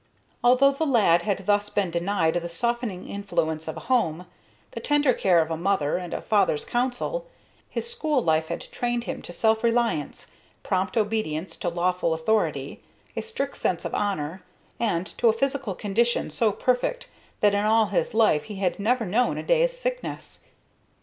Although 0.43 0.71
the 0.71 0.85
lad 0.87 1.21
had 1.21 1.45
thus 1.45 1.69
been 1.69 1.91
denied 1.91 2.33
the 2.33 2.49
softening 2.49 3.07
influence 3.07 3.67
of 3.67 3.77
a 3.77 3.81
home, 3.81 4.25
the 4.71 4.79
tender 4.79 5.13
care 5.13 5.43
of 5.43 5.51
a 5.51 5.55
mother, 5.57 5.97
and 5.97 6.11
a 6.11 6.23
father's 6.23 6.65
counsel, 6.65 7.27
his 7.69 7.87
school 7.93 8.19
life 8.19 8.47
had 8.47 8.61
trained 8.61 9.03
him 9.03 9.21
to 9.21 9.31
self 9.31 9.63
reliance, 9.63 10.31
prompt 10.63 10.97
obedience 10.97 11.55
to 11.57 11.69
lawful 11.69 12.15
authority, 12.15 12.81
a 13.15 13.21
strict 13.21 13.57
sense 13.57 13.85
of 13.85 13.93
honor, 13.93 14.41
and 14.79 15.05
to 15.19 15.27
a 15.29 15.33
physical 15.33 15.75
condition 15.75 16.31
so 16.31 16.51
perfect 16.51 17.07
that 17.41 17.53
in 17.53 17.63
all 17.63 17.85
his 17.89 18.15
life 18.15 18.45
he 18.45 18.55
had 18.55 18.79
never 18.79 19.05
known 19.05 19.37
a 19.37 19.43
day's 19.43 19.77
sickness. 19.77 20.39